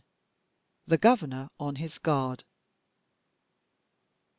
[0.87, 2.43] THE GOVERNOR ON HIS GUARD.